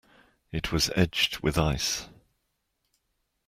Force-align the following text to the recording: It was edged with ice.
It 0.51 0.71
was 0.71 0.89
edged 0.95 1.41
with 1.41 1.59
ice. 1.59 2.07